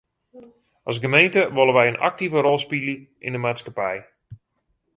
As 0.89 0.97
gemeente 1.03 1.41
wolle 1.55 1.73
wy 1.77 1.85
in 1.91 2.01
aktive 2.09 2.37
rol 2.41 2.59
spylje 2.65 2.95
yn 3.25 3.33
de 3.35 3.39
maatskippij. 3.41 3.97